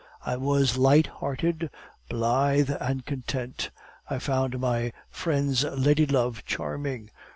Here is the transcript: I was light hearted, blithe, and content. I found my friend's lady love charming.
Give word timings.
I 0.25 0.35
was 0.35 0.77
light 0.79 1.05
hearted, 1.05 1.69
blithe, 2.09 2.71
and 2.81 3.05
content. 3.05 3.69
I 4.09 4.17
found 4.17 4.59
my 4.59 4.93
friend's 5.11 5.63
lady 5.63 6.07
love 6.07 6.43
charming. 6.43 7.11